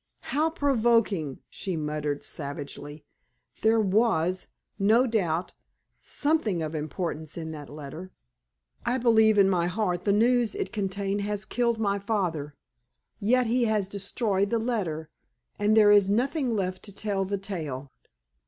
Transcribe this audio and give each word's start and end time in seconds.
"How 0.33 0.49
provoking!" 0.49 1.41
she 1.47 1.75
muttered, 1.77 2.23
savagely. 2.23 3.05
"There 3.61 3.79
was, 3.79 4.47
no 4.79 5.05
doubt, 5.05 5.53
something 5.99 6.63
of 6.63 6.73
importance 6.73 7.37
in 7.37 7.51
that 7.51 7.69
letter. 7.69 8.11
I 8.83 8.97
believe 8.97 9.37
in 9.37 9.47
my 9.47 9.67
heart 9.67 10.03
that 10.05 10.11
the 10.11 10.17
news 10.17 10.55
it 10.55 10.73
contained 10.73 11.21
has 11.21 11.45
killed 11.45 11.77
my 11.77 11.99
father. 11.99 12.55
Yet 13.19 13.45
he 13.45 13.65
has 13.65 13.87
destroyed 13.87 14.49
the 14.49 14.57
letter, 14.57 15.11
and 15.59 15.77
there 15.77 15.91
is 15.91 16.09
nothing 16.09 16.49
left 16.49 16.81
to 16.85 16.95
tell 16.95 17.23
the 17.23 17.37
tale." 17.37 17.91